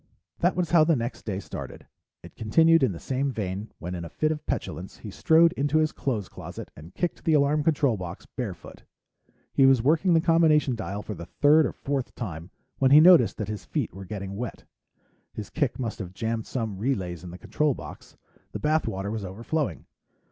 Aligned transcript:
That 0.39 0.55
was 0.55 0.71
how 0.71 0.83
the 0.83 0.95
next 0.95 1.25
day 1.25 1.39
started. 1.39 1.85
It 2.23 2.35
continued 2.35 2.81
in 2.81 2.91
the 2.91 2.99
same 2.99 3.31
vein 3.31 3.71
when, 3.77 3.93
in 3.93 4.03
a 4.03 4.09
fit 4.09 4.31
of 4.31 4.43
petulance, 4.47 4.97
he 4.97 5.11
strode 5.11 5.53
into 5.53 5.77
his 5.77 5.91
clothes 5.91 6.27
closet 6.27 6.71
and 6.75 6.95
kicked 6.95 7.23
the 7.23 7.35
alarm 7.35 7.63
control 7.63 7.97
box, 7.97 8.25
barefoot. 8.25 8.81
He 9.53 9.67
was 9.67 9.83
working 9.83 10.15
the 10.15 10.19
combination 10.19 10.75
dial 10.75 11.03
for 11.03 11.13
the 11.13 11.27
third 11.27 11.67
or 11.67 11.71
fourth 11.71 12.15
time 12.15 12.49
when 12.79 12.89
he 12.89 12.99
noticed 12.99 13.37
that 13.37 13.47
his 13.47 13.63
feet 13.63 13.93
were 13.93 14.05
getting 14.05 14.35
wet. 14.35 14.63
His 15.35 15.51
kick 15.51 15.77
must 15.77 15.99
have 15.99 16.15
jammed 16.15 16.47
some 16.47 16.79
relays 16.79 17.23
in 17.23 17.29
the 17.29 17.37
control 17.37 17.75
box; 17.75 18.17
the 18.53 18.59
bath 18.59 18.87
water 18.87 19.11
was 19.11 19.23
overflowing. 19.23 19.85